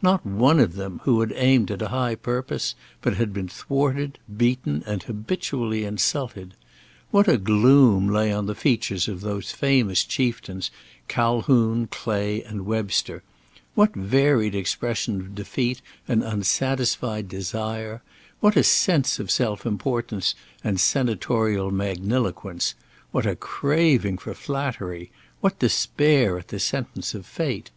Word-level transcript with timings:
Not 0.00 0.24
one 0.24 0.60
of 0.60 0.74
them, 0.74 1.00
who 1.02 1.18
had 1.18 1.32
aimed 1.34 1.68
at 1.72 1.82
high 1.82 2.14
purpose, 2.14 2.76
but 3.02 3.16
had 3.16 3.32
been 3.32 3.48
thwarted, 3.48 4.20
beaten, 4.36 4.84
and 4.86 5.02
habitually 5.02 5.82
insulted! 5.84 6.54
What 7.10 7.26
a 7.26 7.36
gloom 7.36 8.08
lay 8.08 8.32
on 8.32 8.46
the 8.46 8.54
features 8.54 9.08
of 9.08 9.20
those 9.20 9.50
famous 9.50 10.04
chieftains, 10.04 10.70
Calhoun, 11.08 11.88
Clay, 11.88 12.40
and 12.40 12.66
Webster; 12.66 13.24
what 13.74 13.92
varied 13.96 14.54
expression 14.54 15.20
of 15.20 15.34
defeat 15.34 15.82
and 16.06 16.22
unsatisfied 16.22 17.28
desire; 17.28 18.00
what 18.38 18.54
a 18.54 18.62
sense 18.62 19.18
of 19.18 19.28
self 19.28 19.66
importance 19.66 20.36
and 20.62 20.78
senatorial 20.78 21.72
magniloquence; 21.72 22.76
what 23.10 23.26
a 23.26 23.34
craving 23.34 24.18
for 24.18 24.34
flattery; 24.34 25.10
what 25.40 25.58
despair 25.58 26.38
at 26.38 26.46
the 26.46 26.60
sentence 26.60 27.12
of 27.12 27.26
fate! 27.26 27.72